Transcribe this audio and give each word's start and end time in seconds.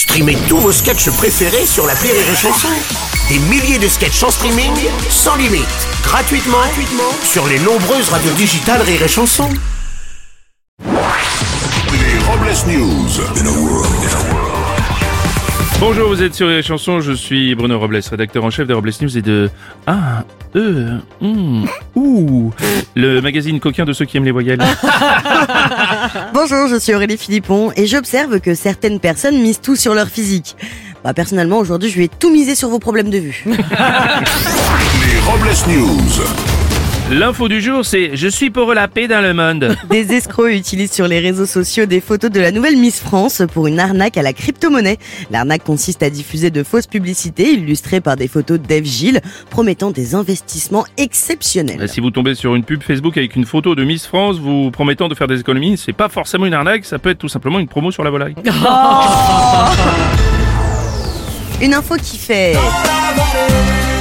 Streamez 0.00 0.38
tous 0.48 0.56
vos 0.56 0.72
sketchs 0.72 1.10
préférés 1.10 1.66
sur 1.66 1.86
la 1.86 1.92
Rire 1.92 2.14
et 2.14 2.34
Chanson. 2.34 2.68
Des 3.28 3.38
milliers 3.50 3.78
de 3.78 3.86
sketchs 3.86 4.22
en 4.22 4.30
streaming, 4.30 4.72
sans 5.10 5.36
limite, 5.36 5.66
gratuitement, 6.02 6.56
gratuitement 6.56 7.12
sur 7.22 7.46
les 7.46 7.58
nombreuses 7.58 8.08
radios 8.08 8.32
digitales 8.32 8.80
Rire 8.80 9.02
et 9.02 9.08
Chanson. 9.08 9.50
Les 10.82 12.18
Robles 12.26 12.56
News. 12.66 13.08
Bonjour, 15.80 16.08
vous 16.08 16.22
êtes 16.22 16.34
sur 16.34 16.46
les 16.48 16.62
chansons, 16.62 17.00
je 17.02 17.12
suis 17.12 17.54
Bruno 17.54 17.78
Robles, 17.78 18.00
rédacteur 18.10 18.42
en 18.42 18.50
chef 18.50 18.66
des 18.66 18.72
Robles 18.72 18.92
News 19.02 19.18
et 19.18 19.22
de 19.22 19.50
Ah, 19.86 20.24
E, 20.56 20.98
hum, 21.20 21.66
Ouh, 21.94 22.52
le 22.96 23.20
magazine 23.20 23.60
coquin 23.60 23.84
de 23.84 23.92
ceux 23.92 24.04
qui 24.04 24.16
aiment 24.16 24.24
les 24.24 24.30
voyelles. 24.30 24.58
Bonjour, 26.34 26.66
je 26.68 26.76
suis 26.78 26.94
Aurélie 26.94 27.16
Philippon 27.16 27.72
et 27.76 27.86
j'observe 27.86 28.40
que 28.40 28.54
certaines 28.54 29.00
personnes 29.00 29.40
misent 29.40 29.60
tout 29.60 29.76
sur 29.76 29.94
leur 29.94 30.08
physique. 30.08 30.56
Bah, 31.04 31.14
personnellement, 31.14 31.58
aujourd'hui, 31.58 31.90
je 31.90 31.98
vais 31.98 32.08
tout 32.08 32.30
miser 32.30 32.54
sur 32.54 32.68
vos 32.68 32.78
problèmes 32.78 33.10
de 33.10 33.18
vue. 33.18 33.44
L'info 37.10 37.48
du 37.48 37.60
jour, 37.60 37.84
c'est 37.84 38.14
Je 38.14 38.28
suis 38.28 38.50
pour 38.50 38.72
la 38.72 38.86
paix 38.86 39.08
dans 39.08 39.20
le 39.20 39.34
monde. 39.34 39.76
Des 39.90 40.12
escrocs 40.12 40.52
utilisent 40.52 40.92
sur 40.92 41.08
les 41.08 41.18
réseaux 41.18 41.44
sociaux 41.44 41.84
des 41.84 42.00
photos 42.00 42.30
de 42.30 42.38
la 42.38 42.52
nouvelle 42.52 42.76
Miss 42.76 43.00
France 43.00 43.42
pour 43.52 43.66
une 43.66 43.80
arnaque 43.80 44.16
à 44.16 44.22
la 44.22 44.32
crypto-monnaie. 44.32 44.96
L'arnaque 45.32 45.64
consiste 45.64 46.04
à 46.04 46.10
diffuser 46.10 46.50
de 46.50 46.62
fausses 46.62 46.86
publicités 46.86 47.50
illustrées 47.50 48.00
par 48.00 48.14
des 48.14 48.28
photos 48.28 48.60
d'Eve 48.60 48.84
Gilles 48.84 49.20
promettant 49.50 49.90
des 49.90 50.14
investissements 50.14 50.86
exceptionnels. 50.98 51.88
Si 51.88 51.98
vous 51.98 52.12
tombez 52.12 52.36
sur 52.36 52.54
une 52.54 52.62
pub 52.62 52.80
Facebook 52.84 53.16
avec 53.16 53.34
une 53.34 53.44
photo 53.44 53.74
de 53.74 53.82
Miss 53.82 54.06
France 54.06 54.38
vous 54.38 54.70
promettant 54.70 55.08
de 55.08 55.16
faire 55.16 55.26
des 55.26 55.40
économies, 55.40 55.76
c'est 55.78 55.92
pas 55.92 56.08
forcément 56.08 56.46
une 56.46 56.54
arnaque, 56.54 56.84
ça 56.84 57.00
peut 57.00 57.10
être 57.10 57.18
tout 57.18 57.28
simplement 57.28 57.58
une 57.58 57.66
promo 57.66 57.90
sur 57.90 58.04
la 58.04 58.10
volaille. 58.10 58.36
Une 61.60 61.74
info 61.74 61.96
qui 61.96 62.18
fait... 62.18 62.54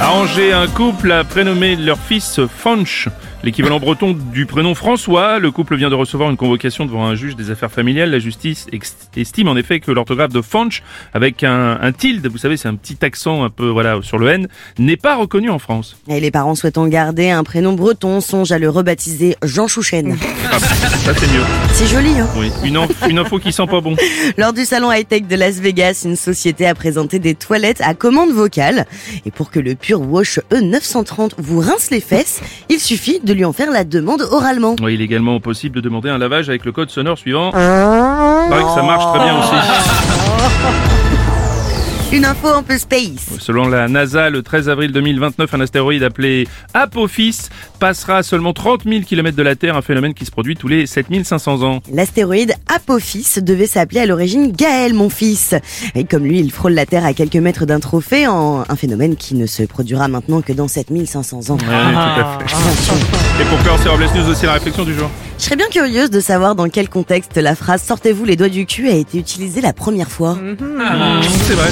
À 0.00 0.12
Angers, 0.12 0.52
un 0.52 0.66
couple 0.66 1.12
a 1.12 1.24
prénommé 1.24 1.76
leur 1.76 1.98
fils 1.98 2.40
Fanch, 2.48 3.08
l'équivalent 3.44 3.78
breton 3.78 4.16
du 4.32 4.46
prénom 4.46 4.74
François. 4.74 5.38
Le 5.38 5.50
couple 5.50 5.76
vient 5.76 5.90
de 5.90 5.94
recevoir 5.94 6.30
une 6.30 6.38
convocation 6.38 6.86
devant 6.86 7.04
un 7.06 7.14
juge 7.14 7.36
des 7.36 7.50
affaires 7.50 7.70
familiales. 7.70 8.10
La 8.10 8.18
justice 8.18 8.66
estime 9.14 9.48
en 9.48 9.56
effet 9.56 9.78
que 9.78 9.90
l'orthographe 9.90 10.32
de 10.32 10.40
Fanch, 10.40 10.82
avec 11.12 11.44
un, 11.44 11.78
un 11.82 11.92
tilde, 11.92 12.26
vous 12.28 12.38
savez, 12.38 12.56
c'est 12.56 12.68
un 12.68 12.76
petit 12.76 12.96
accent 13.04 13.44
un 13.44 13.50
peu 13.50 13.68
voilà 13.68 13.98
sur 14.00 14.16
le 14.16 14.28
N, 14.28 14.48
n'est 14.78 14.96
pas 14.96 15.16
reconnu 15.16 15.50
en 15.50 15.58
France. 15.58 15.98
Et 16.08 16.18
les 16.18 16.30
parents 16.30 16.54
souhaitant 16.54 16.86
garder 16.86 17.28
un 17.28 17.44
prénom 17.44 17.74
breton 17.74 18.22
songent 18.22 18.52
à 18.52 18.58
le 18.58 18.70
rebaptiser 18.70 19.36
Jean 19.44 19.68
Chouchen. 19.68 20.16
Ah, 20.50 20.58
ça 20.58 21.14
c'est 21.14 21.30
mieux. 21.30 21.44
C'est 21.74 21.86
joli, 21.86 22.18
hein 22.18 22.28
Oui, 22.36 22.50
une, 22.64 22.78
une 23.08 23.18
info 23.18 23.38
qui 23.38 23.52
sent 23.52 23.66
pas 23.66 23.82
bon. 23.82 23.96
Lors 24.38 24.54
du 24.54 24.64
salon 24.64 24.90
high-tech 24.90 25.26
de 25.28 25.36
Las 25.36 25.60
Vegas, 25.60 26.02
une 26.06 26.16
société 26.16 26.66
a 26.66 26.74
présenté 26.74 27.18
des 27.18 27.34
toilettes 27.34 27.82
à 27.82 27.92
commande 27.92 28.30
vocale. 28.30 28.86
Et 29.26 29.30
pour 29.30 29.50
que 29.50 29.60
le 29.60 29.74
Pure 29.90 30.08
Wash 30.08 30.38
E930 30.52 31.32
vous 31.38 31.58
rince 31.58 31.90
les 31.90 31.98
fesses, 31.98 32.40
il 32.68 32.78
suffit 32.78 33.18
de 33.18 33.32
lui 33.32 33.44
en 33.44 33.52
faire 33.52 33.72
la 33.72 33.82
demande 33.82 34.22
oralement. 34.30 34.76
Il 34.88 35.00
est 35.00 35.04
également 35.04 35.40
possible 35.40 35.74
de 35.74 35.80
demander 35.80 36.08
un 36.08 36.18
lavage 36.18 36.48
avec 36.48 36.64
le 36.64 36.70
code 36.70 36.90
sonore 36.90 37.18
suivant. 37.18 37.50
Paraît 37.50 38.62
que 38.62 38.70
ça 38.72 38.84
marche 38.84 39.04
très 39.12 39.18
bien 39.18 39.36
aussi. 39.40 40.19
Une 42.12 42.24
info 42.24 42.48
un 42.48 42.64
peu 42.64 42.76
space. 42.76 43.38
Selon 43.38 43.68
la 43.68 43.86
NASA, 43.86 44.30
le 44.30 44.42
13 44.42 44.68
avril 44.68 44.90
2029, 44.90 45.54
un 45.54 45.60
astéroïde 45.60 46.02
appelé 46.02 46.48
Apophis 46.74 47.48
passera 47.78 48.16
à 48.16 48.22
seulement 48.24 48.52
30 48.52 48.82
000 48.82 49.02
km 49.02 49.36
de 49.36 49.42
la 49.44 49.54
Terre, 49.54 49.76
un 49.76 49.82
phénomène 49.82 50.12
qui 50.12 50.24
se 50.24 50.32
produit 50.32 50.56
tous 50.56 50.66
les 50.66 50.86
7500 50.86 51.62
ans. 51.62 51.78
L'astéroïde 51.92 52.54
Apophis 52.66 53.40
devait 53.40 53.68
s'appeler 53.68 54.00
à 54.00 54.06
l'origine 54.06 54.50
Gaël, 54.50 54.92
mon 54.92 55.08
fils. 55.08 55.54
Et 55.94 56.02
comme 56.02 56.24
lui, 56.24 56.40
il 56.40 56.50
frôle 56.50 56.72
la 56.72 56.84
Terre 56.84 57.04
à 57.04 57.14
quelques 57.14 57.36
mètres 57.36 57.64
d'un 57.64 57.78
trophée, 57.78 58.26
en 58.26 58.64
un 58.68 58.76
phénomène 58.76 59.14
qui 59.14 59.36
ne 59.36 59.46
se 59.46 59.62
produira 59.62 60.08
maintenant 60.08 60.40
que 60.42 60.52
dans 60.52 60.66
7500 60.66 61.50
ans. 61.50 61.58
Ouais, 61.58 61.58
tout 61.60 61.70
à 61.70 62.38
fait. 62.40 63.42
Et 63.42 63.44
pour 63.44 63.58
clore, 63.62 63.78
c'est 63.80 63.88
Robles 63.88 64.08
News 64.16 64.28
aussi 64.28 64.46
la 64.46 64.54
réflexion 64.54 64.84
du 64.84 64.94
jour. 64.94 65.08
Je 65.38 65.44
serais 65.44 65.56
bien 65.56 65.68
curieuse 65.68 66.10
de 66.10 66.20
savoir 66.20 66.56
dans 66.56 66.68
quel 66.68 66.88
contexte 66.88 67.36
la 67.36 67.54
phrase 67.54 67.82
Sortez-vous 67.82 68.24
les 68.24 68.36
doigts 68.36 68.48
du 68.48 68.66
cul 68.66 68.88
a 68.88 68.94
été 68.94 69.16
utilisée 69.16 69.60
la 69.60 69.72
première 69.72 70.10
fois. 70.10 70.34
Mmh, 70.34 71.22
c'est 71.46 71.54
vrai. 71.54 71.70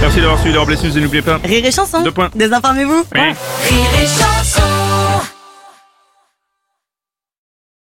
Merci 0.00 0.20
d'avoir 0.20 0.38
suivi 0.38 0.52
les 0.52 0.58
Robles 0.58 0.74
News 0.82 0.98
et 0.98 1.00
n'oubliez 1.00 1.22
pas. 1.22 1.38
Rire 1.42 1.64
et 1.64 1.72
chanson 1.72 2.02
Deux 2.02 2.10
points. 2.10 2.30
Désinformez-vous 2.34 3.04
Oui. 3.14 3.20
Rire 3.20 3.34
et 4.02 4.06
chanson 4.06 4.23